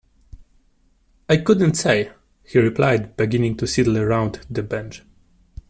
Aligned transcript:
"I 1.29 1.37
couldn't 1.37 1.75
say," 1.75 2.11
he 2.43 2.57
replied, 2.57 3.15
beginning 3.17 3.57
to 3.57 3.67
sidle 3.67 4.03
round 4.03 4.39
the 4.49 4.63
bench. 4.63 5.03